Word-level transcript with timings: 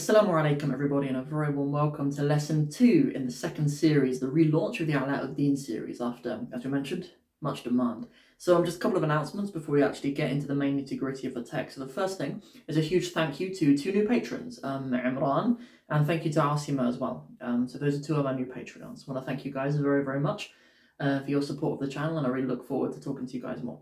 Assalamu 0.00 0.28
alaikum 0.28 0.72
everybody 0.72 1.08
and 1.08 1.18
a 1.18 1.22
very 1.22 1.52
warm 1.52 1.72
welcome 1.72 2.10
to 2.10 2.22
lesson 2.22 2.70
2 2.70 3.12
in 3.14 3.26
the 3.26 3.30
second 3.30 3.68
series, 3.68 4.18
the 4.18 4.26
relaunch 4.26 4.80
of 4.80 4.86
the 4.86 4.94
Alauddin 4.94 5.58
series 5.58 6.00
after, 6.00 6.40
as 6.54 6.64
we 6.64 6.70
mentioned, 6.70 7.10
much 7.42 7.64
demand. 7.64 8.06
So 8.38 8.56
um, 8.56 8.64
just 8.64 8.78
a 8.78 8.80
couple 8.80 8.96
of 8.96 9.02
announcements 9.02 9.50
before 9.50 9.74
we 9.74 9.82
actually 9.82 10.12
get 10.12 10.30
into 10.30 10.46
the 10.46 10.54
main 10.54 10.80
nitty 10.80 10.98
gritty 10.98 11.26
of 11.26 11.34
the 11.34 11.42
text. 11.42 11.76
So 11.76 11.84
the 11.84 11.92
first 11.92 12.16
thing 12.16 12.42
is 12.66 12.78
a 12.78 12.80
huge 12.80 13.10
thank 13.10 13.40
you 13.40 13.54
to 13.54 13.76
two 13.76 13.92
new 13.92 14.08
patrons, 14.08 14.58
um, 14.64 14.90
Imran, 14.90 15.58
and 15.90 16.06
thank 16.06 16.24
you 16.24 16.32
to 16.32 16.40
Asima 16.40 16.88
as 16.88 16.96
well. 16.96 17.28
Um, 17.42 17.68
so 17.68 17.76
those 17.76 18.00
are 18.00 18.02
two 18.02 18.16
of 18.16 18.24
our 18.24 18.32
new 18.32 18.46
Patreons. 18.46 19.06
I 19.06 19.12
want 19.12 19.22
to 19.22 19.30
thank 19.30 19.44
you 19.44 19.52
guys 19.52 19.76
very, 19.76 20.02
very 20.02 20.20
much 20.20 20.52
uh, 20.98 21.20
for 21.20 21.28
your 21.28 21.42
support 21.42 21.78
of 21.78 21.86
the 21.86 21.92
channel 21.92 22.16
and 22.16 22.26
I 22.26 22.30
really 22.30 22.48
look 22.48 22.66
forward 22.66 22.94
to 22.94 23.02
talking 23.02 23.26
to 23.26 23.34
you 23.34 23.42
guys 23.42 23.62
more. 23.62 23.80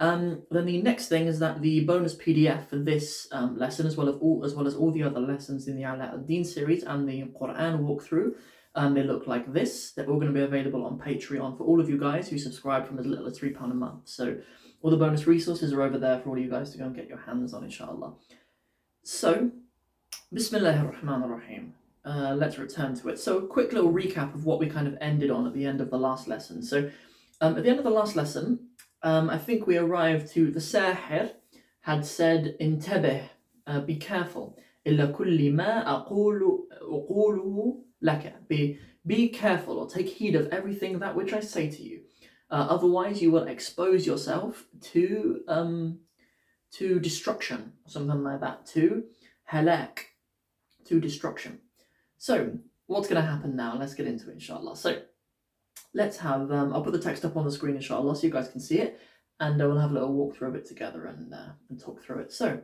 Um, 0.00 0.44
then 0.50 0.64
the 0.64 0.80
next 0.80 1.08
thing 1.08 1.26
is 1.26 1.38
that 1.40 1.60
the 1.60 1.84
bonus 1.84 2.16
PDF 2.16 2.68
for 2.68 2.76
this 2.76 3.28
um, 3.32 3.58
lesson, 3.58 3.86
as 3.86 3.98
well 3.98 4.08
as 4.08 4.14
all 4.16 4.42
as 4.44 4.54
well 4.54 4.66
as 4.66 4.74
all 4.74 4.90
the 4.90 5.02
other 5.02 5.20
lessons 5.20 5.68
in 5.68 5.76
the 5.76 5.82
Alauddin 5.82 6.44
series 6.44 6.82
and 6.84 7.06
the 7.06 7.24
Quran 7.38 7.80
walkthrough, 7.80 8.32
um, 8.74 8.94
they 8.94 9.02
look 9.02 9.26
like 9.26 9.52
this. 9.52 9.92
They're 9.92 10.08
all 10.08 10.18
going 10.18 10.32
to 10.32 10.38
be 10.38 10.42
available 10.42 10.86
on 10.86 10.98
Patreon 10.98 11.58
for 11.58 11.64
all 11.64 11.80
of 11.80 11.90
you 11.90 11.98
guys 11.98 12.30
who 12.30 12.38
subscribe 12.38 12.86
from 12.86 12.98
as 12.98 13.04
little 13.04 13.26
as 13.26 13.38
three 13.38 13.50
pound 13.50 13.72
a 13.72 13.74
month. 13.74 14.08
So 14.08 14.38
all 14.80 14.90
the 14.90 14.96
bonus 14.96 15.26
resources 15.26 15.72
are 15.74 15.82
over 15.82 15.98
there 15.98 16.18
for 16.20 16.30
all 16.30 16.36
of 16.36 16.42
you 16.42 16.50
guys 16.50 16.72
to 16.72 16.78
go 16.78 16.84
and 16.84 16.96
get 16.96 17.08
your 17.08 17.18
hands 17.18 17.52
on, 17.52 17.64
inshallah. 17.64 18.14
So, 19.02 19.50
Bismillahir 20.34 21.02
Rahim. 21.02 21.74
Uh, 22.02 22.34
let's 22.34 22.58
return 22.58 22.94
to 22.94 23.10
it. 23.10 23.18
So, 23.18 23.38
a 23.38 23.46
quick 23.46 23.74
little 23.74 23.92
recap 23.92 24.34
of 24.34 24.46
what 24.46 24.58
we 24.58 24.66
kind 24.66 24.88
of 24.88 24.96
ended 25.02 25.30
on 25.30 25.46
at 25.46 25.52
the 25.52 25.66
end 25.66 25.82
of 25.82 25.90
the 25.90 25.98
last 25.98 26.28
lesson. 26.28 26.62
So, 26.62 26.90
um, 27.42 27.58
at 27.58 27.64
the 27.64 27.68
end 27.68 27.78
of 27.78 27.84
the 27.84 27.90
last 27.90 28.16
lesson, 28.16 28.69
um, 29.03 29.29
I 29.29 29.37
think 29.37 29.67
we 29.67 29.77
arrived 29.77 30.31
to 30.33 30.51
the 30.51 30.59
Sahir 30.59 31.31
had 31.81 32.05
said, 32.05 32.55
Intabih, 32.59 33.29
uh, 33.67 33.79
be 33.81 33.95
careful. 33.95 34.57
إلا 34.85 35.11
كل 35.15 35.51
ما 35.51 35.83
أقول 35.87 36.67
أقوله 36.81 37.83
لك. 38.01 38.47
Be, 38.47 38.79
be 39.05 39.29
careful 39.29 39.79
or 39.79 39.89
take 39.89 40.09
heed 40.09 40.35
of 40.35 40.47
everything 40.47 40.99
that 40.99 41.15
which 41.15 41.33
I 41.33 41.39
say 41.39 41.69
to 41.69 41.81
you. 41.81 42.01
Uh, 42.49 42.67
otherwise, 42.69 43.21
you 43.21 43.31
will 43.31 43.47
expose 43.47 44.05
yourself 44.05 44.65
to 44.93 45.41
um, 45.47 45.99
to 46.71 46.99
destruction, 46.99 47.73
something 47.87 48.23
like 48.23 48.41
that. 48.41 48.65
To 48.67 49.03
halak, 49.51 49.99
to 50.85 50.99
destruction. 50.99 51.59
So, 52.17 52.59
what's 52.87 53.07
going 53.07 53.21
to 53.21 53.27
happen 53.27 53.55
now? 53.55 53.77
Let's 53.77 53.95
get 53.95 54.07
into 54.07 54.29
it, 54.29 54.33
inshallah. 54.33 54.75
So, 54.77 55.01
let's 55.93 56.17
have, 56.17 56.51
um, 56.51 56.73
I'll 56.73 56.83
put 56.83 56.93
the 56.93 56.99
text 56.99 57.25
up 57.25 57.37
on 57.37 57.45
the 57.45 57.51
screen 57.51 57.75
inshallah 57.75 58.15
so 58.15 58.27
you 58.27 58.33
guys 58.33 58.49
can 58.49 58.59
see 58.59 58.79
it 58.79 58.99
and 59.39 59.61
uh, 59.61 59.67
we'll 59.67 59.79
have 59.79 59.91
a 59.91 59.93
little 59.93 60.13
walk 60.13 60.35
through 60.35 60.49
of 60.49 60.55
it 60.55 60.65
together 60.65 61.05
and, 61.05 61.33
uh, 61.33 61.49
and 61.69 61.79
talk 61.79 62.03
through 62.03 62.19
it. 62.19 62.31
So, 62.31 62.61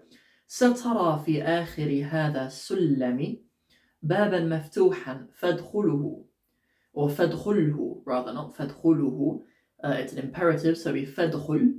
سترى 0.52 1.24
في 1.26 1.44
آخر 1.44 2.08
هذا 2.12 2.46
السلم 2.46 3.38
بابا 4.04 4.40
مفتوحا 4.40 5.28
فادخله 5.34 6.26
or 6.94 7.10
فادخله 7.10 8.04
rather 8.06 8.34
not 8.34 8.56
فادخله 8.58 9.42
uh, 9.84 9.90
it's 9.92 10.12
an 10.12 10.20
imperative 10.20 10.78
so 10.78 10.92
we 10.92 11.06
فادخله 11.06 11.74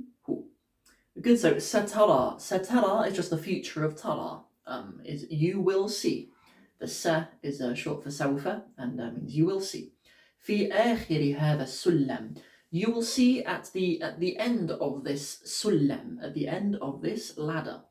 good 1.21 1.37
so 1.37 1.53
satara 1.53 2.35
satara 2.37 3.07
is 3.07 3.15
just 3.15 3.29
the 3.29 3.37
future 3.37 3.85
of 3.85 3.95
tara 3.95 4.41
um, 4.65 4.99
is 5.05 5.27
you 5.29 5.59
will 5.59 5.87
see 5.87 6.31
the 6.79 6.87
sa 6.87 7.25
is 7.43 7.61
uh, 7.61 7.75
short 7.75 8.01
for 8.01 8.09
sawfa 8.09 8.63
and 8.79 8.99
uh, 8.99 9.11
means 9.11 9.35
you 9.35 9.45
will 9.45 9.61
see 9.61 9.93
في 10.39 10.71
آخر 10.71 11.35
هذا 11.37 11.63
السلم 11.63 12.33
you 12.73 12.89
will 12.89 13.03
see 13.03 13.43
at 13.43 13.69
the 13.73 14.01
at 14.01 14.19
the 14.19 14.35
end 14.37 14.71
of 14.71 15.03
this 15.03 15.43
sulam, 15.45 16.17
at 16.23 16.33
the 16.33 16.47
end 16.47 16.75
of 16.81 17.03
this 17.03 17.37
ladder. 17.37 17.81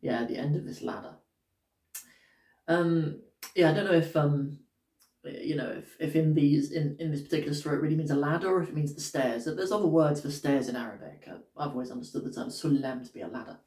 Yeah, 0.00 0.20
at 0.20 0.28
the 0.28 0.36
end 0.36 0.54
of 0.54 0.64
this 0.64 0.82
ladder. 0.82 1.16
Um, 2.68 3.22
yeah, 3.56 3.70
I 3.70 3.74
don't 3.74 3.86
know 3.86 3.98
if 3.98 4.16
um, 4.16 4.60
you 5.24 5.56
know, 5.56 5.68
if, 5.78 5.96
if 5.98 6.14
in 6.14 6.32
these 6.32 6.70
in, 6.70 6.96
in 7.00 7.10
this 7.10 7.22
particular 7.22 7.54
story 7.54 7.78
it 7.78 7.80
really 7.80 7.96
means 7.96 8.12
a 8.12 8.14
ladder 8.14 8.54
or 8.54 8.62
if 8.62 8.68
it 8.68 8.76
means 8.76 8.94
the 8.94 9.00
stairs. 9.00 9.46
There's 9.46 9.72
other 9.72 9.88
words 9.88 10.20
for 10.20 10.30
stairs 10.30 10.68
in 10.68 10.76
Arabic. 10.76 11.28
I've 11.58 11.70
always 11.70 11.90
understood 11.90 12.24
the 12.24 12.32
term 12.32 12.50
sulam 12.50 13.04
to 13.04 13.12
be 13.12 13.22
a 13.22 13.26
ladder. 13.26 13.58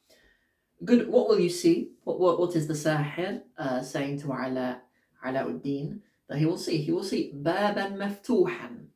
Good. 0.85 1.09
What 1.09 1.28
will 1.28 1.41
you 1.41 1.50
see? 1.50 1.91
What 2.06 2.22
what, 2.22 2.40
what 2.40 2.56
is 2.56 2.68
the 2.68 2.74
sahir 2.74 3.41
uh, 3.58 3.81
saying 3.81 4.22
to 4.22 4.28
Ala 4.28 4.81
Alauddin? 5.25 6.00
That 6.32 6.38
he 6.38 6.47
will 6.47 6.56
see. 6.56 6.78
He 6.78 6.91
will 6.91 7.04
see 7.04 7.31
baban 7.34 7.97
maftuhan. 7.97 8.87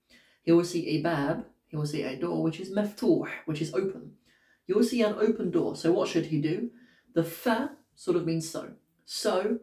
He 0.42 0.52
will 0.52 0.64
see 0.64 0.88
a 0.88 1.02
bab, 1.02 1.44
he 1.66 1.76
will 1.76 1.86
see 1.86 2.02
a 2.02 2.16
door 2.16 2.42
which 2.42 2.60
is 2.60 2.70
maftuh, 2.70 3.28
which 3.44 3.60
is 3.60 3.74
open. 3.74 4.12
You 4.66 4.76
will 4.76 4.84
see 4.84 5.02
an 5.02 5.16
open 5.20 5.50
door. 5.50 5.76
So 5.76 5.92
what 5.92 6.08
should 6.08 6.26
he 6.26 6.41
do? 6.41 6.70
The 7.14 7.25
fa 7.25 7.72
sort 7.94 8.16
of 8.16 8.25
means 8.25 8.48
so. 8.48 8.70
So, 9.04 9.58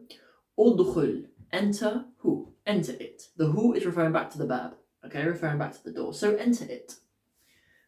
udkhul, 0.56 1.24
enter 1.52 2.04
who? 2.18 2.52
Enter 2.64 2.92
it. 2.92 3.24
The 3.36 3.46
who 3.46 3.74
is 3.74 3.84
referring 3.84 4.12
back 4.12 4.30
to 4.30 4.38
the 4.38 4.46
bab, 4.46 4.74
okay, 5.04 5.26
referring 5.26 5.58
back 5.58 5.72
to 5.72 5.82
the 5.82 5.92
door. 5.92 6.14
So 6.14 6.36
enter 6.36 6.66
it. 6.66 6.94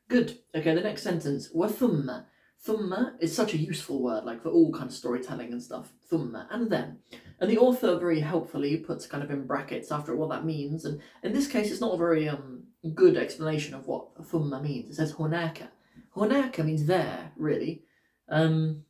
Good. 0.09 0.39
Okay, 0.55 0.75
the 0.75 0.81
next 0.81 1.03
sentence. 1.03 1.55
Wathumma. 1.55 2.25
Thumma 2.67 3.15
is 3.21 3.35
such 3.35 3.55
a 3.55 3.59
useful 3.59 4.03
word, 4.03 4.25
like 4.25 4.43
for 4.43 4.49
all 4.49 4.73
kind 4.73 4.87
of 4.87 4.93
storytelling 4.93 5.53
and 5.53 5.63
stuff. 5.63 5.93
Thumma. 6.11 6.47
And 6.51 6.71
then. 6.71 6.99
And 7.41 7.51
the 7.51 7.59
author 7.59 7.99
very 7.99 8.21
helpfully 8.21 8.79
puts 8.79 9.07
kind 9.07 9.23
of 9.23 9.31
in 9.31 9.47
brackets 9.47 9.93
after 9.93 10.17
what 10.17 10.31
that 10.31 10.45
means. 10.45 10.85
And 10.85 11.01
in 11.23 11.33
this 11.33 11.47
case, 11.47 11.71
it's 11.71 11.81
not 11.81 11.95
a 11.95 11.99
very 11.99 12.29
um, 12.29 12.65
good 12.95 13.17
explanation 13.17 13.75
of 13.75 13.87
what 13.87 14.17
thumma 14.17 14.63
means. 14.63 14.91
It 14.91 14.95
says 14.95 15.13
honaka. 15.13 15.69
Honaka 16.17 16.65
means 16.65 16.87
there, 16.87 17.33
really. 17.37 17.83
Um, 18.29 18.85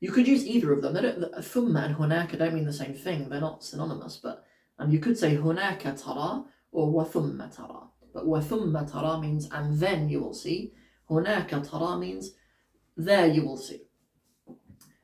you 0.00 0.10
could 0.10 0.26
use 0.26 0.46
either 0.46 0.72
of 0.72 0.82
them. 0.82 0.94
They 0.94 1.02
don't, 1.02 1.20
thumma 1.20 1.84
and 1.84 1.96
honaka 1.96 2.38
don't 2.38 2.54
mean 2.54 2.66
the 2.66 2.72
same 2.72 2.94
thing. 2.94 3.28
They're 3.28 3.40
not 3.40 3.64
synonymous. 3.64 4.16
But 4.16 4.44
um, 4.78 4.90
you 4.90 4.98
could 4.98 5.16
say 5.16 5.36
honaka 5.36 6.02
tara 6.02 6.44
or 6.72 6.92
wathumma 6.92 7.54
tara. 7.54 7.84
But 8.12 8.26
wathumma 8.26 8.90
tara 8.90 9.20
means 9.20 9.48
and 9.52 9.78
then 9.78 10.08
you 10.08 10.20
will 10.20 10.34
see. 10.34 10.72
Honaka 11.08 11.68
tara 11.68 11.96
means 11.96 12.32
there 12.99 13.27
you 13.27 13.43
will 13.45 13.57
see. 13.57 13.81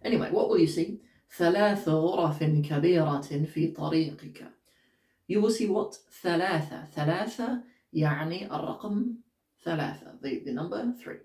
Anyway, 0.03 0.29
what 0.31 0.49
will 0.49 0.59
you 0.59 0.67
see? 0.67 1.01
ثلاث 1.37 1.87
غرف 1.87 2.43
كبيرة 2.43 3.21
في 3.45 3.73
طريقك. 3.73 4.51
You 5.27 5.41
will 5.41 5.51
see 5.51 5.67
what? 5.67 5.97
ثلاثة. 6.23 6.89
ثلاثة 6.91 7.63
يعني 7.93 8.47
الرقم 8.47 9.15
ثلاثة. 9.63 10.21
The, 10.21 10.43
the 10.45 10.51
number 10.51 10.93
three. 11.01 11.19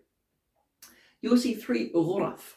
You 1.23 1.31
will 1.31 1.39
see 1.39 1.55
three 1.55 1.93
غرف. 1.93 2.57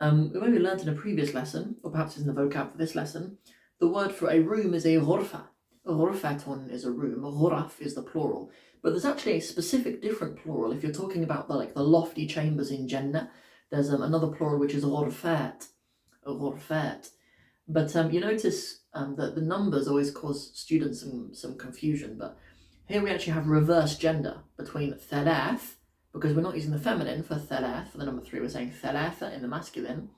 Um, 0.00 0.32
we 0.32 0.40
maybe 0.40 0.58
learned 0.58 0.80
in 0.80 0.88
a 0.88 0.92
previous 0.92 1.32
lesson, 1.32 1.76
or 1.82 1.90
perhaps 1.92 2.16
it's 2.16 2.26
in 2.26 2.34
the 2.34 2.40
vocab 2.40 2.72
for 2.72 2.78
this 2.78 2.96
lesson, 2.96 3.38
the 3.78 3.86
word 3.86 4.12
for 4.12 4.30
a 4.30 4.40
room 4.40 4.74
is 4.74 4.84
a 4.84 4.96
غرفة. 4.96 5.44
غرفة 5.86 6.70
is 6.70 6.84
a 6.84 6.90
room. 6.90 7.22
غرف 7.22 7.80
is 7.80 7.94
the 7.94 8.02
plural. 8.02 8.50
But 8.82 8.90
there's 8.90 9.04
actually 9.04 9.36
a 9.36 9.40
specific 9.40 10.02
different 10.02 10.36
plural 10.36 10.72
if 10.72 10.82
you're 10.82 10.92
talking 10.92 11.22
about 11.22 11.46
the 11.46 11.54
like 11.54 11.74
the 11.74 11.84
lofty 11.84 12.26
chambers 12.26 12.70
in 12.70 12.88
Jannah. 12.88 13.30
There's 13.69 13.93
um, 13.93 14.01
another 14.01 14.27
plural 14.27 14.59
which 14.59 14.73
is 14.73 14.83
orfet, 14.83 15.67
orfet. 16.25 17.09
But 17.67 17.95
um, 17.95 18.11
you 18.11 18.21
notice 18.21 18.81
um, 18.93 19.15
that 19.17 19.35
the 19.35 19.41
numbers 19.41 19.87
always 19.87 20.11
cause 20.11 20.51
students 20.53 21.01
some, 21.01 21.33
some 21.33 21.57
confusion. 21.57 22.17
But 22.17 22.37
here 22.87 23.01
we 23.01 23.11
actually 23.11 23.33
have 23.33 23.47
reverse 23.47 23.97
gender 23.97 24.39
between 24.57 24.93
thalath, 24.93 25.75
because 26.13 26.33
we're 26.33 26.41
not 26.41 26.55
using 26.55 26.71
the 26.71 26.79
feminine 26.79 27.23
for 27.23 27.35
thalath, 27.35 27.89
for 27.89 27.97
the 27.97 28.05
number 28.05 28.23
three, 28.23 28.39
we're 28.39 28.49
saying 28.49 28.73
thalatha 28.81 29.33
in 29.33 29.41
the 29.41 29.47
masculine. 29.47 30.09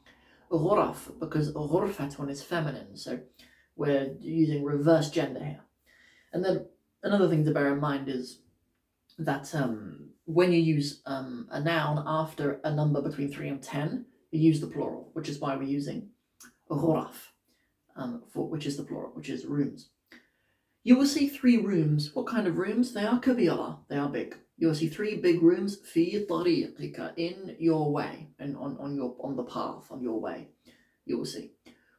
orf 0.51 1.11
because 1.19 1.51
orfet 1.53 2.19
one 2.19 2.29
is 2.29 2.43
feminine, 2.43 2.95
so 2.95 3.19
we're 3.75 4.15
using 4.19 4.63
reverse 4.63 5.09
gender 5.09 5.43
here. 5.43 5.61
And 6.31 6.45
then 6.45 6.67
another 7.01 7.27
thing 7.27 7.43
to 7.45 7.51
bear 7.51 7.73
in 7.73 7.79
mind 7.79 8.09
is 8.09 8.39
that 9.17 9.53
um, 9.55 10.08
when 10.28 10.52
you 10.52 10.60
use 10.60 11.02
um, 11.06 11.48
a 11.50 11.60
noun 11.60 12.02
after 12.06 12.60
a 12.64 12.72
number 12.72 13.00
between 13.00 13.30
3 13.30 13.48
and 13.48 13.62
10, 13.62 14.06
you 14.30 14.40
use 14.40 14.60
the 14.60 14.66
plural, 14.66 15.10
which 15.12 15.28
is 15.28 15.38
why 15.38 15.56
we're 15.56 15.62
using 15.62 16.08
ghuraf, 16.70 17.30
um, 17.96 18.22
for, 18.32 18.48
which 18.48 18.66
is 18.66 18.76
the 18.76 18.82
plural, 18.82 19.10
which 19.14 19.28
is 19.28 19.46
rooms. 19.46 19.90
You 20.82 20.96
will 20.96 21.06
see 21.06 21.28
three 21.28 21.56
rooms. 21.56 22.14
What 22.14 22.26
kind 22.26 22.46
of 22.46 22.58
rooms? 22.58 22.92
They 22.92 23.04
are 23.04 23.20
kabira, 23.20 23.78
they 23.88 23.96
are 23.96 24.08
big. 24.08 24.36
You 24.58 24.68
will 24.68 24.74
see 24.74 24.88
three 24.88 25.16
big 25.16 25.42
rooms 25.42 25.78
fi 25.84 26.26
tariqika, 26.28 27.12
in 27.16 27.56
your 27.58 27.90
way, 27.90 28.28
and 28.38 28.56
on, 28.56 28.76
on 28.78 28.94
your 28.94 29.16
on 29.20 29.36
the 29.36 29.44
path, 29.44 29.90
on 29.90 30.02
your 30.02 30.20
way. 30.20 30.48
You 31.06 31.18
will 31.18 31.26
see. 31.26 31.52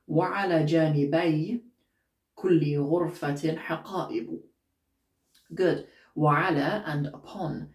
وعلى 0.07 0.65
جانبي 0.65 1.61
كل 2.35 2.77
غرفة 2.77 3.57
حقائب. 3.57 4.39
Good. 5.53 5.87
وعلى 6.15 6.83
and 6.85 7.07
upon 7.07 7.69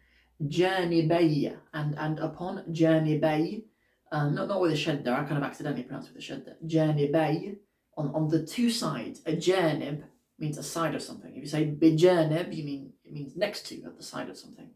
Journey 0.47 1.07
Bay 1.07 1.55
and, 1.73 1.97
and 1.97 2.19
upon 2.19 2.73
Journey 2.73 3.17
Bay, 3.17 3.65
um, 4.11 4.35
not, 4.35 4.47
not 4.47 4.61
with 4.61 4.71
a 4.71 4.75
shed 4.75 5.03
there, 5.03 5.15
I 5.15 5.23
kind 5.23 5.37
of 5.37 5.43
accidentally 5.43 5.83
pronounced 5.83 6.09
with 6.09 6.17
a 6.17 6.21
shed 6.21 6.45
there, 6.45 6.57
Journey 6.65 7.07
Bay, 7.11 7.55
on, 7.97 8.13
on 8.13 8.27
the 8.27 8.45
two 8.45 8.69
sides, 8.69 9.21
a 9.25 9.33
journib 9.33 10.03
means 10.37 10.57
a 10.57 10.63
side 10.63 10.95
of 10.95 11.01
something. 11.01 11.33
If 11.35 11.41
you 11.41 11.47
say 11.47 11.65
bijernib, 11.65 12.55
you 12.55 12.63
mean 12.63 12.93
it 13.03 13.13
means 13.13 13.35
next 13.35 13.67
to 13.67 13.83
at 13.83 13.97
the 13.97 14.03
side 14.03 14.29
of 14.29 14.37
something. 14.37 14.69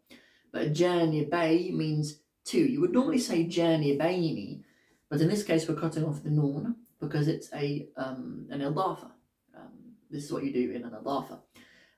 But 0.52 0.74
journey 0.74 1.26
bay 1.26 1.70
means 1.72 2.22
two. 2.46 2.64
You 2.64 2.82
would 2.82 2.94
normally 2.94 3.20
say 3.20 3.44
journey 3.44 3.98
bayni, 3.98 4.64
but 5.10 5.22
in 5.22 5.28
this 5.28 5.44
case 5.44 5.68
we're 5.68 5.76
cutting 5.76 6.06
off 6.06 6.24
the 6.24 6.30
norn 6.30 6.76
because 7.00 7.28
it's 7.28 7.52
a 7.54 7.88
um, 7.98 8.48
an 8.50 8.62
idafa. 8.62 9.12
Um, 9.56 9.96
this 10.10 10.24
is 10.24 10.32
what 10.32 10.44
you 10.44 10.54
do 10.54 10.72
in 10.72 10.84
an 10.84 10.92
idafa. 10.92 11.40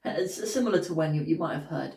Uh, 0.04 0.16
it's 0.18 0.52
similar 0.52 0.82
to 0.84 0.94
when 0.94 1.14
you, 1.14 1.22
you 1.22 1.38
might 1.38 1.54
have 1.54 1.66
heard 1.66 1.96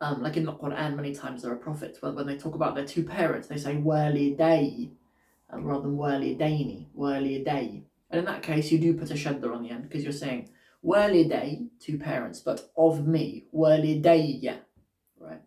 um, 0.00 0.22
like 0.22 0.36
in 0.36 0.44
the 0.44 0.52
Quran, 0.52 0.96
many 0.96 1.14
times 1.14 1.42
there 1.42 1.52
are 1.52 1.56
prophets, 1.56 2.00
when, 2.00 2.14
when 2.14 2.26
they 2.26 2.36
talk 2.36 2.54
about 2.54 2.74
their 2.74 2.86
two 2.86 3.04
parents, 3.04 3.48
they 3.48 3.56
say 3.56 3.76
waliday 3.76 4.90
um, 5.50 5.64
rather 5.64 5.82
than 5.82 5.96
walidaini, 5.96 6.86
waliday. 6.96 7.82
And 8.10 8.18
in 8.18 8.24
that 8.24 8.42
case, 8.42 8.70
you 8.70 8.78
do 8.78 8.94
put 8.94 9.10
a 9.10 9.14
shadda 9.14 9.52
on 9.52 9.62
the 9.62 9.70
end 9.70 9.82
because 9.82 10.04
you're 10.04 10.12
saying 10.12 10.50
waliday, 10.84 11.68
two 11.80 11.98
parents, 11.98 12.40
but 12.40 12.70
of 12.76 13.06
me, 13.06 13.46
walidayya, 13.54 14.58
right? 15.18 15.40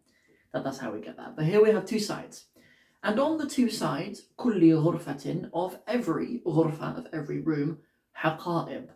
That, 0.53 0.63
that's 0.63 0.79
how 0.79 0.91
we 0.91 0.99
get 0.99 1.17
that. 1.17 1.35
But 1.35 1.45
here 1.45 1.63
we 1.63 1.71
have 1.71 1.85
two 1.85 1.99
sides. 1.99 2.45
And 3.03 3.19
on 3.19 3.37
the 3.37 3.47
two 3.47 3.69
sides, 3.69 4.27
kulli 4.37 4.71
ghurfatin, 4.71 5.49
of 5.53 5.79
every 5.87 6.41
ghurfa, 6.45 6.97
of 6.97 7.07
every 7.11 7.39
room, 7.39 7.79
haqa'ib. 8.23 8.89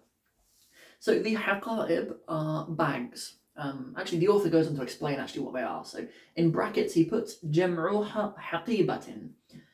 So 1.00 1.20
the 1.20 1.36
haqa'ib 1.36 2.16
are 2.28 2.68
bags. 2.68 3.38
Um, 3.57 3.95
actually, 3.99 4.19
the 4.19 4.29
author 4.29 4.49
goes 4.49 4.69
on 4.69 4.77
to 4.77 4.83
explain 4.83 5.19
actually 5.19 5.43
what 5.43 5.55
they 5.55 5.63
are. 5.63 5.85
So 5.85 6.07
in 6.37 6.51
brackets, 6.51 6.95
he 6.95 7.05
puts 7.05 7.37
jam'u 7.45 8.09
haqibatin. 8.39 9.31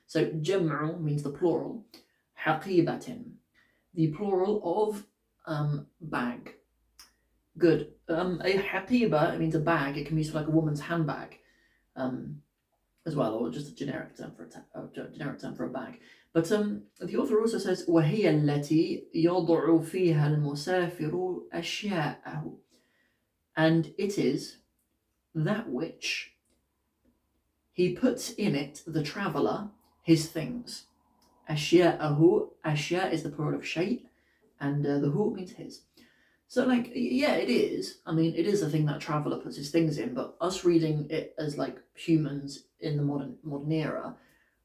So 0.06 0.26
jam'u 0.26 1.00
means 1.00 1.22
the 1.22 1.30
plural, 1.30 1.84
haqibatin, 2.44 3.32
the 3.94 4.08
plural 4.08 4.60
of 4.64 5.04
um, 5.46 5.86
bag. 6.00 6.54
Good. 7.58 7.92
Um, 8.08 8.40
a 8.44 8.58
haqiba 8.58 9.38
means 9.38 9.54
a 9.54 9.60
bag. 9.60 9.96
It 9.96 10.06
can 10.06 10.16
be 10.16 10.22
used 10.22 10.32
for 10.32 10.38
like 10.38 10.48
a 10.48 10.50
woman's 10.50 10.80
handbag. 10.80 11.38
Um, 11.94 12.42
as 13.06 13.14
well, 13.14 13.34
or 13.34 13.50
just 13.50 13.68
a 13.68 13.74
generic 13.74 14.16
term 14.16 14.32
for 14.36 14.42
a, 14.42 14.48
ta- 14.48 14.64
a 14.74 15.08
generic 15.12 15.40
term 15.40 15.54
for 15.54 15.64
a 15.64 15.70
bag. 15.70 16.00
But 16.32 16.50
um, 16.52 16.82
the 17.00 17.16
author 17.16 17.40
also 17.40 17.58
says 17.58 17.86
وهي 17.88 18.30
التي 18.30 19.08
يضع 19.14 19.80
فيها 19.82 20.26
المسافر 20.26 21.42
أشياءه, 21.52 22.54
and 23.55 23.93
it 23.97 24.17
is 24.17 24.57
that 25.33 25.69
which 25.69 26.33
he 27.71 27.93
puts 27.93 28.31
in 28.31 28.55
it 28.55 28.81
the 28.85 29.03
traveller 29.03 29.69
his 30.03 30.27
things. 30.27 30.85
Ashya'ahu, 31.49 32.49
Ashia 32.65 33.11
is 33.11 33.23
the 33.23 33.29
plural 33.29 33.59
of 33.59 33.67
shay, 33.67 34.03
and 34.59 34.85
uh, 34.85 34.99
the 34.99 35.09
hu 35.09 35.33
means 35.33 35.51
his. 35.51 35.81
So, 36.47 36.65
like, 36.65 36.91
yeah, 36.93 37.33
it 37.33 37.49
is. 37.49 37.99
I 38.05 38.11
mean, 38.11 38.33
it 38.35 38.45
is 38.45 38.61
a 38.61 38.69
thing 38.69 38.85
that 38.87 38.99
traveller 38.99 39.37
puts 39.37 39.57
his 39.57 39.71
things 39.71 39.97
in, 39.97 40.13
but 40.13 40.35
us 40.41 40.65
reading 40.65 41.07
it 41.09 41.33
as 41.37 41.57
like 41.57 41.77
humans 41.93 42.63
in 42.79 42.97
the 42.97 43.03
modern 43.03 43.37
modern 43.43 43.71
era, 43.71 44.15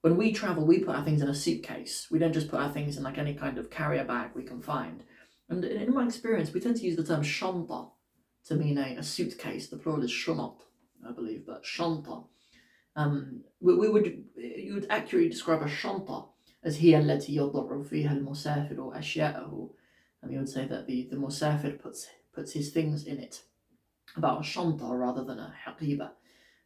when 0.01 0.17
we 0.17 0.33
travel, 0.33 0.65
we 0.65 0.81
put 0.81 0.95
our 0.97 1.05
things 1.05 1.23
in 1.23 1.29
a 1.29 1.35
suitcase. 1.35 2.09
We 2.11 2.19
don't 2.19 2.33
just 2.33 2.49
put 2.49 2.61
our 2.61 2.71
things 2.71 2.97
in 2.97 3.03
like 3.03 3.19
any 3.19 3.35
kind 3.35 3.59
of 3.59 3.71
carrier 3.71 4.05
bag 4.05 4.31
we 4.35 4.43
can 4.43 4.61
find. 4.61 5.03
And 5.49 5.65
in 5.65 5.95
my 5.95 6.07
experience, 6.07 6.53
we 6.53 6.61
tend 6.61 6.77
to 6.77 6.85
use 6.85 6.97
the 6.97 7.05
term 7.05 7.23
shanta 7.23 7.87
to 8.46 8.56
mean 8.56 8.78
a, 8.78 8.96
a 8.98 9.04
suitcase. 9.04 9.68
The 9.68 9.78
plural 9.78 10.04
is 10.04 10.12
shunat, 10.12 10.58
I 11.08 11.12
believe, 11.12 11.46
but 11.46 11.66
shanta. 11.66 12.24
Um, 12.96 13.44
we, 13.60 13.76
we 13.76 13.90
would 13.90 14.26
you 14.36 14.74
would 14.74 14.88
accurately 14.90 15.30
describe 15.30 15.62
a 15.62 15.70
shanta 15.70 16.26
as 16.64 16.78
هي 16.78 17.00
التي 17.00 17.36
يضع 17.36 17.84
فيها 17.84 18.14
المسافر 18.14 19.00
أشياءه. 19.00 19.70
And 20.24 20.32
you 20.32 20.40
would 20.40 20.50
say 20.50 20.68
that 20.68 20.86
the, 20.86 21.08
the 21.10 21.16
musafir 21.16 21.82
puts 21.82 22.08
puts 22.34 22.54
his 22.54 22.72
things 22.72 23.06
in 23.06 23.20
it. 23.20 23.44
About 24.16 24.42
a 24.42 24.44
shanta 24.44 24.86
rather 24.86 25.24
than 25.24 25.40
a 25.40 25.54
haqiba. 25.66 26.12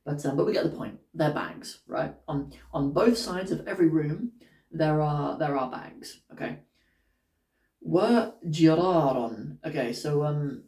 But 0.06 0.26
um, 0.26 0.36
but 0.36 0.46
we 0.46 0.54
get 0.54 0.64
the 0.64 0.78
point. 0.78 1.00
They're 1.14 1.34
bags, 1.34 1.80
right? 1.88 2.14
On 2.28 2.52
on 2.74 2.92
both 2.92 3.18
sides 3.18 3.52
of 3.52 3.68
every 3.68 3.88
room, 3.88 4.32
there 4.72 5.02
are 5.02 5.38
there 5.38 5.58
are 5.58 5.70
bags. 5.70 6.22
Okay. 6.34 6.60
Were 7.82 8.34
jiraron. 8.48 9.58
Okay, 9.66 9.94
so 9.94 10.26
um, 10.26 10.64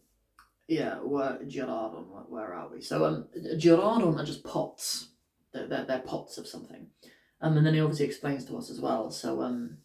yeah, 0.73 0.99
were 1.03 1.39
jiraron. 1.45 2.07
Where 2.29 2.55
are 2.55 2.69
we? 2.71 2.81
So 2.81 3.05
um, 3.05 3.29
jiraron 3.57 4.19
are 4.19 4.25
just 4.25 4.45
pots. 4.45 5.09
They're, 5.53 5.69
they're, 5.69 5.85
they're 5.85 5.99
pots 6.01 6.39
of 6.39 6.47
something. 6.47 6.87
Um, 7.43 7.57
and 7.57 7.67
then 7.67 7.75
he 7.75 7.81
obviously 7.81 8.07
explains 8.07 8.45
to 8.47 8.57
us 8.57 8.71
as 8.71 8.81
well. 8.81 9.11
So 9.11 9.43
um, 9.43 9.79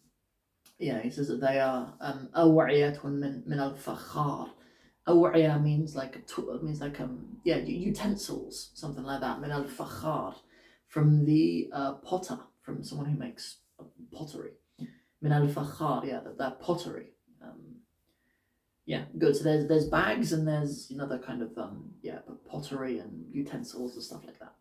yeah, 0.78 1.00
he 1.02 1.10
says 1.10 1.28
that 1.28 1.40
they 1.40 1.58
are 1.60 1.94
um 2.00 2.28
min 3.20 3.42
min 3.46 3.58
al 3.58 3.74
fakhar. 3.74 4.50
Aw'iya 5.06 5.62
means 5.62 5.94
like 5.94 6.16
means 6.62 6.80
like 6.80 7.00
um 7.00 7.38
yeah 7.44 7.56
utensils 7.56 8.70
something 8.74 9.04
like 9.04 9.20
that. 9.20 9.40
Min 9.40 9.50
al 9.50 9.64
fakhar 9.64 10.36
from 10.86 11.26
the 11.26 11.68
uh, 11.72 11.94
potter 11.94 12.38
from 12.62 12.82
someone 12.82 13.08
who 13.08 13.18
makes 13.18 13.58
pottery. 14.12 14.52
Min 15.20 15.32
al 15.32 15.48
fakhar 15.48 16.06
yeah 16.06 16.20
that, 16.20 16.38
that 16.38 16.60
pottery. 16.60 17.08
Um, 17.42 17.67
yeah, 18.87 19.03
good. 19.17 19.35
So 19.35 19.43
there's 19.43 19.67
there's 19.67 19.85
bags 19.85 20.33
and 20.33 20.47
there's 20.47 20.89
another 20.91 21.17
kind 21.17 21.41
of 21.41 21.57
um 21.57 21.91
yeah 22.01 22.19
pottery 22.49 22.99
and 22.99 23.25
utensils 23.31 23.93
and 23.95 24.03
stuff 24.03 24.25
like 24.25 24.39
that. 24.39 24.53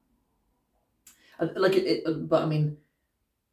Uh, 1.40 1.48
like 1.56 1.74
it, 1.74 1.86
it, 1.86 2.28
but 2.28 2.42
I 2.42 2.46
mean, 2.46 2.76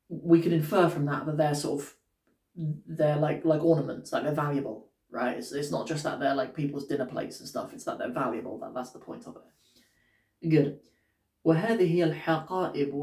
we 0.10 0.42
can 0.42 0.54
infer 0.54 0.90
from 0.90 1.06
that 1.06 1.26
that 1.26 1.38
they're 1.38 1.56
sort 1.56 1.82
of 1.82 1.96
they're 2.56 3.18
like 3.18 3.46
like 3.46 3.64
ornaments, 3.64 4.12
like 4.14 4.24
they're 4.24 4.34
valuable, 4.34 4.88
right? 5.10 5.38
It's, 5.38 5.52
it's 5.52 5.72
not 5.72 5.88
just 5.88 6.04
that 6.04 6.20
they're 6.20 6.36
like 6.36 6.56
people's 6.56 6.86
dinner 6.86 7.06
plates 7.06 7.40
and 7.40 7.50
stuff. 7.50 7.74
It's 7.74 7.86
that 7.86 7.98
they're 7.98 8.12
valuable. 8.12 8.60
That 8.60 8.76
that's 8.76 8.92
the 8.92 9.00
point 9.00 9.26
of 9.26 9.38
it. 9.38 10.50
Good. 10.50 10.80
وهذه 11.46 12.04
الحقائب 12.04 12.94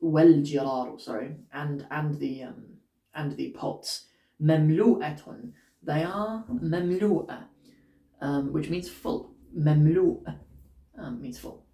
والجرار 0.00 1.00
sorry 1.00 1.36
and 1.52 1.86
and 1.90 2.18
the 2.18 2.42
um 2.42 2.64
and 3.14 3.36
the 3.36 3.50
pots 3.50 4.08
مملوءة 4.40 5.52
they 5.82 6.02
are 6.02 6.44
مملوءة 6.48 7.44
um, 8.20 8.52
which 8.52 8.68
means 8.68 8.88
full 8.88 9.34
مملوء 9.56 10.36
um, 10.98 11.20
means 11.20 11.38
full 11.38 11.64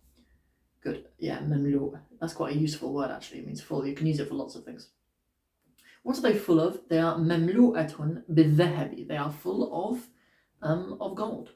good 0.82 1.06
yeah 1.19 1.41
مملوء 1.41 1.99
that's 2.20 2.35
quite 2.35 2.55
a 2.55 2.58
useful 2.58 2.93
word 2.93 3.11
actually 3.11 3.41
it 3.41 3.46
means 3.46 3.61
full 3.61 3.87
you 3.87 3.94
can 3.94 4.06
use 4.06 4.20
it 4.20 4.29
for 4.29 4.35
lots 4.35 4.55
of 4.55 4.64
things 4.64 4.91
what 6.05 6.19
are 6.19 6.20
they 6.20 6.35
full 6.35 6.61
of? 6.61 6.81
They 6.91 6.99
are 6.99 7.17
memlu'atun 7.17 8.25
bidhahabi. 8.31 9.08
They 9.08 9.17
are 9.17 9.32
full 9.32 9.88
of 9.88 10.06
um, 10.61 10.99
of 11.00 11.17
gold. 11.17 11.49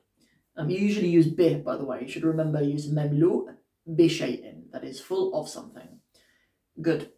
Um, 0.56 0.70
you 0.70 0.79
usually 0.79 1.11
use 1.11 1.29
bi, 1.29 1.55
by 1.55 1.76
the 1.76 1.85
way. 1.85 2.00
You 2.00 2.08
should 2.08 2.25
remember 2.25 2.62
use 2.62 2.90
memlu' 2.90 3.55
bishay'in. 3.87 4.70
That 4.73 4.85
is 4.85 5.00
full 5.00 5.35
of 5.35 5.50
something. 5.50 6.00
Good. 6.81 7.12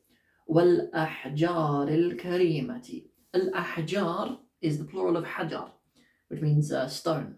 وَالْأَحْجَارِ 0.51 1.89
الْكَرِيمَةِ 1.89 3.05
Al-ahjar 3.33 4.39
is 4.62 4.78
the 4.78 4.86
plural 4.86 5.18
of 5.18 5.26
hajar, 5.26 5.70
which 6.28 6.42
means 6.42 6.72
uh, 6.72 6.88
stone. 6.88 7.36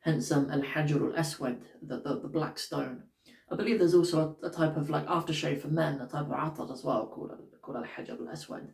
Hence 0.00 0.30
um, 0.30 0.50
al-hajar 0.50 1.12
al-aswad, 1.12 1.60
the, 1.82 2.00
the, 2.00 2.20
the 2.20 2.28
black 2.28 2.58
stone. 2.58 3.02
I 3.50 3.56
believe 3.56 3.78
there's 3.78 3.94
also 3.94 4.36
a, 4.42 4.46
a, 4.46 4.50
type 4.50 4.76
of 4.76 4.90
like 4.90 5.06
aftershave 5.06 5.62
for 5.62 5.68
men, 5.68 6.00
a 6.00 6.06
type 6.06 6.26
of 6.26 6.32
atar 6.32 6.70
as 6.72 6.84
well 6.84 7.06
called 7.06 7.32
called 7.62 7.78
al 7.78 7.84
hajar 7.84 8.20
al 8.20 8.28
aswad, 8.28 8.68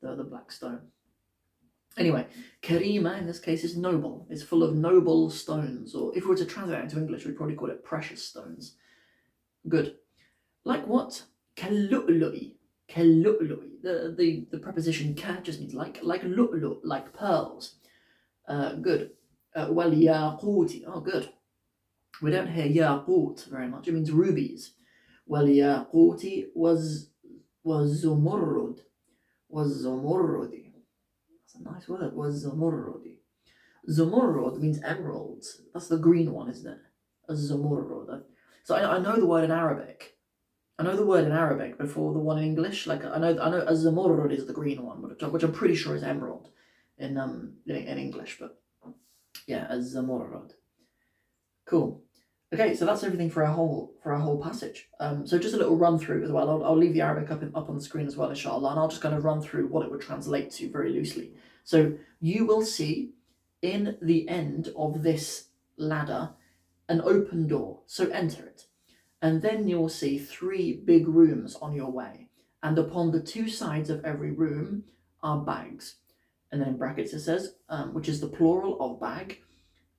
the 0.00 0.14
the 0.14 0.24
black 0.24 0.50
stone. 0.50 0.80
Anyway, 1.96 2.26
karima 2.62 3.18
in 3.18 3.26
this 3.26 3.38
case 3.38 3.62
is 3.62 3.76
noble. 3.76 4.26
It's 4.28 4.42
full 4.42 4.62
of 4.62 4.74
noble 4.74 5.30
stones, 5.30 5.94
or 5.94 6.16
if 6.16 6.24
we 6.24 6.30
were 6.30 6.36
to 6.36 6.44
translate 6.44 6.82
into 6.82 6.98
English, 6.98 7.24
we'd 7.24 7.36
probably 7.36 7.54
call 7.54 7.70
it 7.70 7.84
precious 7.84 8.24
stones. 8.24 8.76
Good. 9.68 9.96
Like 10.64 10.86
what? 10.86 11.22
Kallu'lu'i. 11.56 12.54
Kallu'lu'i. 12.94 13.82
The, 13.82 14.14
the, 14.16 14.46
the 14.50 14.58
preposition 14.58 15.14
ka 15.14 15.38
just 15.42 15.60
means 15.60 15.74
like, 15.74 15.98
like 16.02 16.22
lu'lu, 16.22 16.78
like 16.84 17.12
pearls. 17.12 17.74
Uh, 18.48 18.74
good. 18.74 19.10
Uh, 19.54 19.68
wal 19.70 19.90
yaquti. 19.90 20.84
Oh, 20.86 21.00
good. 21.00 21.30
We 22.22 22.30
don't 22.30 22.48
hear 22.48 22.66
yaqut 22.66 23.46
very 23.50 23.68
much. 23.68 23.88
It 23.88 23.94
means 23.94 24.12
rubies. 24.12 24.72
Well, 25.26 25.46
yaquti 25.46 26.46
was 26.54 27.10
was 27.62 28.04
zumurrud. 28.04 28.80
Was 29.48 29.84
zumurrudi. 29.84 30.72
That's 31.30 31.54
a 31.54 31.62
nice 31.62 31.88
word. 31.88 32.14
Was 32.14 32.44
zumurrudi. 32.44 33.16
Zumurrud 33.88 34.58
means 34.58 34.82
emeralds. 34.82 35.62
That's 35.72 35.88
the 35.88 35.98
green 35.98 36.32
one, 36.32 36.50
isn't 36.50 36.70
it? 36.70 36.78
A 37.28 37.32
zumurrud. 37.32 38.22
So 38.64 38.74
I, 38.74 38.96
I 38.96 38.98
know 38.98 39.16
the 39.16 39.26
word 39.26 39.44
in 39.44 39.50
Arabic. 39.50 40.13
I 40.78 40.82
know 40.82 40.96
the 40.96 41.06
word 41.06 41.24
in 41.24 41.32
Arabic 41.32 41.78
before 41.78 42.12
the 42.12 42.18
one 42.18 42.38
in 42.38 42.44
English. 42.44 42.86
Like 42.86 43.04
I 43.04 43.18
know, 43.18 43.38
I 43.40 43.50
know 43.50 43.60
a 43.60 43.72
zamurrud 43.72 44.32
is 44.32 44.46
the 44.46 44.52
green 44.52 44.82
one, 44.84 45.02
which, 45.02 45.44
I'm 45.44 45.52
pretty 45.52 45.76
sure 45.76 45.94
is 45.94 46.02
emerald 46.02 46.48
in 46.98 47.16
um 47.16 47.54
in, 47.66 47.76
in 47.76 47.98
English. 47.98 48.38
But 48.40 48.58
yeah, 49.46 49.66
a 49.70 49.76
zamurrud. 49.76 50.52
Cool. 51.66 52.02
Okay, 52.52 52.74
so 52.74 52.86
that's 52.86 53.02
everything 53.02 53.30
for 53.30 53.44
our 53.44 53.52
whole 53.52 53.94
for 54.02 54.12
our 54.12 54.20
whole 54.20 54.40
passage. 54.40 54.88
Um, 55.00 55.26
so 55.26 55.38
just 55.38 55.54
a 55.54 55.58
little 55.58 55.76
run 55.76 55.98
through 55.98 56.24
as 56.24 56.30
well. 56.30 56.50
I'll, 56.50 56.64
I'll 56.64 56.76
leave 56.76 56.92
the 56.92 57.00
Arabic 57.00 57.30
up 57.30 57.42
in, 57.42 57.50
up 57.54 57.68
on 57.68 57.74
the 57.74 57.80
screen 57.82 58.06
as 58.06 58.16
well, 58.16 58.30
inshallah, 58.30 58.70
and 58.70 58.78
I'll 58.78 58.88
just 58.88 59.02
kind 59.02 59.14
of 59.14 59.24
run 59.24 59.40
through 59.40 59.68
what 59.68 59.84
it 59.84 59.90
would 59.90 60.00
translate 60.00 60.50
to 60.52 60.70
very 60.70 60.90
loosely. 60.92 61.34
So 61.64 61.94
you 62.20 62.46
will 62.46 62.62
see 62.62 63.14
in 63.62 63.96
the 64.02 64.28
end 64.28 64.72
of 64.76 65.02
this 65.02 65.48
ladder 65.76 66.30
an 66.88 67.00
open 67.00 67.48
door. 67.48 67.80
So 67.86 68.08
enter 68.10 68.44
it, 68.44 68.66
and 69.24 69.40
then 69.40 69.66
you 69.66 69.78
will 69.78 69.88
see 69.88 70.18
three 70.18 70.82
big 70.84 71.08
rooms 71.08 71.56
on 71.62 71.72
your 71.74 71.90
way, 71.90 72.28
and 72.62 72.78
upon 72.78 73.10
the 73.10 73.22
two 73.22 73.48
sides 73.48 73.88
of 73.88 74.04
every 74.04 74.30
room 74.30 74.84
are 75.22 75.38
bags. 75.38 75.96
And 76.52 76.60
then 76.60 76.68
in 76.68 76.76
brackets 76.76 77.14
it 77.14 77.20
says, 77.20 77.54
um, 77.70 77.94
which 77.94 78.06
is 78.06 78.20
the 78.20 78.28
plural 78.28 78.76
of 78.82 79.00
bag, 79.00 79.40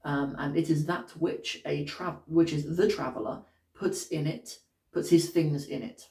um, 0.03 0.35
and 0.37 0.55
it 0.55 0.69
is 0.69 0.85
that 0.85 1.09
which 1.19 1.59
a 1.65 1.85
tra- 1.85 2.21
which 2.27 2.53
is 2.53 2.77
the 2.77 2.87
traveller 2.87 3.41
puts 3.73 4.05
in 4.09 4.27
it, 4.27 4.59
puts 4.93 5.09
his 5.09 5.31
things 5.31 5.65
in 5.65 5.81
it. 5.81 6.09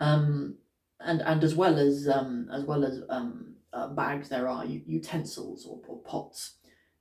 Um, 0.00 0.56
and 0.98 1.20
and 1.20 1.44
as 1.44 1.54
well 1.54 1.78
as 1.78 2.08
um, 2.08 2.48
as 2.50 2.64
well 2.64 2.86
as 2.86 3.02
um, 3.10 3.56
uh, 3.74 3.88
bags, 3.88 4.30
there 4.30 4.48
are 4.48 4.64
utensils 4.64 5.66
or, 5.66 5.78
or 5.86 5.98
pots, 5.98 6.54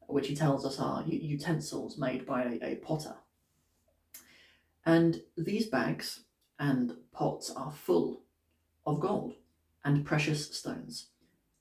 which 0.08 0.27
he 0.27 0.36
tells 0.36 0.65
us 0.65 0.82
are 0.82 1.01
utensils 1.08 1.98
made 1.98 2.25
by 2.25 2.44
a, 2.44 2.74
a 2.74 2.75
potter. 2.75 3.15
And 4.85 5.21
these 5.37 5.67
bags 5.67 6.21
and 6.59 6.95
pots 7.11 7.51
are 7.51 7.71
full 7.71 8.21
of 8.85 8.99
gold 8.99 9.33
and 9.83 10.05
precious 10.05 10.55
stones, 10.55 11.07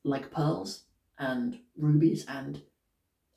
like 0.05 0.31
pearls 0.31 0.85
and 1.19 1.61
rubies 1.77 2.25
and 2.27 2.63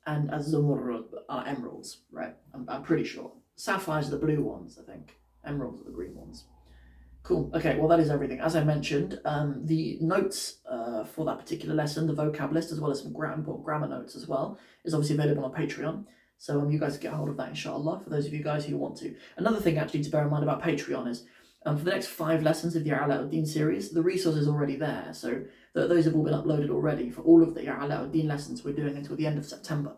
and 0.06 0.30
azumrud 0.30 1.04
are 1.28 1.46
emeralds, 1.46 1.98
right? 2.10 2.34
I'm, 2.54 2.64
I'm 2.68 2.82
pretty 2.82 3.04
sure. 3.04 3.30
Sapphires 3.56 4.08
are 4.08 4.12
the 4.12 4.24
blue 4.24 4.42
ones, 4.42 4.78
I 4.80 4.90
think. 4.90 5.18
Emeralds 5.44 5.82
are 5.82 5.84
the 5.84 5.90
green 5.90 6.14
ones. 6.14 6.44
Cool. 7.22 7.50
Okay, 7.52 7.76
well, 7.76 7.88
that 7.88 8.00
is 8.00 8.08
everything. 8.08 8.40
As 8.40 8.56
I 8.56 8.64
mentioned, 8.64 9.20
um, 9.26 9.66
the 9.66 9.98
notes 10.00 10.60
uh, 10.70 11.04
for 11.04 11.26
that 11.26 11.38
particular 11.38 11.74
lesson, 11.74 12.06
the 12.06 12.14
vocab 12.14 12.52
list, 12.52 12.72
as 12.72 12.80
well 12.80 12.90
as 12.90 13.02
some 13.02 13.12
gram- 13.12 13.44
grammar 13.62 13.88
notes 13.88 14.16
as 14.16 14.26
well, 14.26 14.58
is 14.84 14.94
obviously 14.94 15.16
available 15.16 15.44
on 15.44 15.52
Patreon. 15.52 16.06
So 16.38 16.60
um, 16.60 16.70
you 16.70 16.78
guys 16.78 16.96
get 16.96 17.12
hold 17.12 17.28
of 17.28 17.36
that, 17.36 17.50
inshallah, 17.50 18.00
for 18.02 18.10
those 18.10 18.26
of 18.26 18.32
you 18.32 18.42
guys 18.42 18.64
who 18.64 18.76
want 18.76 18.96
to. 18.98 19.14
Another 19.36 19.60
thing, 19.60 19.76
actually, 19.76 20.02
to 20.04 20.10
bear 20.10 20.22
in 20.22 20.30
mind 20.30 20.44
about 20.44 20.62
Patreon 20.62 21.08
is 21.08 21.24
um, 21.66 21.76
for 21.76 21.84
the 21.84 21.90
next 21.90 22.06
five 22.06 22.42
lessons 22.42 22.76
of 22.76 22.84
the 22.84 22.90
Alauddin 22.90 23.46
series, 23.46 23.90
the 23.90 24.02
resource 24.02 24.36
is 24.36 24.48
already 24.48 24.76
there. 24.76 25.08
So 25.12 25.30
th- 25.30 25.88
those 25.88 26.04
have 26.04 26.14
all 26.14 26.22
been 26.22 26.34
uploaded 26.34 26.70
already 26.70 27.10
for 27.10 27.22
all 27.22 27.42
of 27.42 27.54
the 27.54 27.62
Alauddin 27.62 28.26
lessons 28.26 28.64
we're 28.64 28.72
doing 28.72 28.96
until 28.96 29.16
the 29.16 29.26
end 29.26 29.38
of 29.38 29.44
September. 29.44 29.96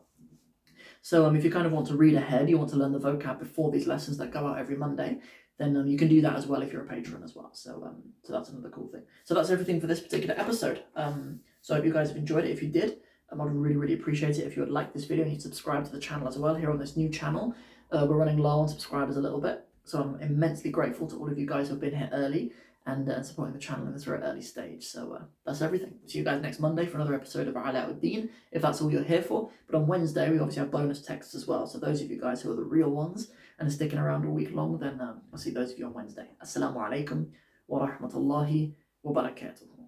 So 1.02 1.26
um, 1.26 1.36
if 1.36 1.44
you 1.44 1.50
kind 1.50 1.66
of 1.66 1.72
want 1.72 1.86
to 1.88 1.96
read 1.96 2.14
ahead, 2.14 2.48
you 2.48 2.58
want 2.58 2.70
to 2.70 2.76
learn 2.76 2.92
the 2.92 3.00
vocab 3.00 3.38
before 3.38 3.70
these 3.70 3.86
lessons 3.86 4.18
that 4.18 4.32
go 4.32 4.46
out 4.46 4.58
every 4.58 4.76
Monday, 4.76 5.18
then 5.58 5.76
um, 5.76 5.86
you 5.86 5.98
can 5.98 6.08
do 6.08 6.22
that 6.22 6.36
as 6.36 6.46
well 6.46 6.62
if 6.62 6.72
you're 6.72 6.84
a 6.84 6.88
patron 6.88 7.22
as 7.22 7.34
well. 7.34 7.50
So 7.52 7.82
um, 7.84 8.02
so 8.22 8.32
that's 8.32 8.48
another 8.48 8.70
cool 8.70 8.88
thing. 8.88 9.02
So 9.24 9.34
that's 9.34 9.50
everything 9.50 9.80
for 9.80 9.86
this 9.86 10.00
particular 10.00 10.34
episode. 10.38 10.84
Um, 10.96 11.40
so 11.60 11.74
I 11.74 11.76
hope 11.76 11.86
you 11.86 11.92
guys 11.92 12.08
have 12.08 12.16
enjoyed 12.16 12.44
it. 12.44 12.50
If 12.50 12.62
you 12.62 12.68
did, 12.68 12.98
um, 13.30 13.40
I'd 13.40 13.52
really 13.52 13.76
really 13.76 13.94
appreciate 13.94 14.38
it 14.38 14.46
if 14.46 14.56
you 14.56 14.62
would 14.62 14.72
like 14.72 14.92
this 14.92 15.04
video 15.04 15.24
and 15.24 15.32
you'd 15.32 15.42
subscribe 15.42 15.84
to 15.84 15.92
the 15.92 16.00
channel 16.00 16.28
as 16.28 16.38
well 16.38 16.54
here 16.54 16.70
on 16.70 16.78
this 16.78 16.96
new 16.96 17.08
channel. 17.08 17.54
Uh, 17.92 18.06
we're 18.08 18.16
running 18.16 18.38
low 18.38 18.60
on 18.60 18.68
subscribers 18.68 19.16
a 19.16 19.20
little 19.20 19.40
bit, 19.40 19.66
so 19.84 20.00
I'm 20.00 20.20
immensely 20.20 20.70
grateful 20.70 21.06
to 21.08 21.16
all 21.16 21.30
of 21.30 21.38
you 21.38 21.46
guys 21.46 21.68
who 21.68 21.74
have 21.74 21.80
been 21.80 21.96
here 21.96 22.10
early 22.12 22.52
and 22.86 23.08
uh, 23.08 23.22
supporting 23.22 23.54
the 23.54 23.60
channel 23.60 23.86
in 23.86 23.92
this 23.92 24.04
very 24.04 24.22
early 24.22 24.42
stage. 24.42 24.84
So 24.84 25.12
uh, 25.12 25.24
that's 25.44 25.60
everything. 25.60 25.94
See 26.06 26.18
you 26.18 26.24
guys 26.24 26.42
next 26.42 26.60
Monday 26.60 26.86
for 26.86 26.96
another 26.96 27.14
episode 27.14 27.46
of 27.46 27.54
Alauddin, 27.54 28.30
if 28.52 28.62
that's 28.62 28.80
all 28.80 28.90
you're 28.90 29.04
here 29.04 29.22
for. 29.22 29.50
But 29.68 29.76
on 29.76 29.86
Wednesday, 29.86 30.30
we 30.30 30.38
obviously 30.38 30.60
have 30.60 30.70
bonus 30.70 31.02
texts 31.02 31.34
as 31.34 31.46
well. 31.46 31.66
So 31.66 31.78
those 31.78 32.00
of 32.00 32.10
you 32.10 32.20
guys 32.20 32.42
who 32.42 32.50
are 32.52 32.56
the 32.56 32.62
real 32.62 32.90
ones 32.90 33.28
and 33.58 33.68
are 33.68 33.72
sticking 33.72 33.98
around 33.98 34.24
all 34.24 34.32
week 34.32 34.52
long, 34.52 34.78
then 34.78 35.00
um, 35.00 35.20
I'll 35.32 35.38
see 35.38 35.50
those 35.50 35.72
of 35.72 35.78
you 35.78 35.86
on 35.86 35.94
Wednesday. 35.94 36.28
Assalamu 36.42 36.76
alaikum 36.76 37.26
wa 37.68 37.86
rahmatullahi 37.86 38.72
wa 39.02 39.22
barakatuh. 39.22 39.79